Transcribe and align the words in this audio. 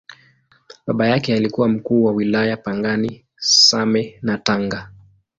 Baba 0.87 1.07
yake 1.07 1.33
alikuwa 1.35 1.67
Mkuu 1.69 2.03
wa 2.03 2.11
Wilaya 2.11 2.57
Pangani, 2.57 3.25
Same 3.35 4.19
na 4.21 4.37
Tanga. 4.37 4.89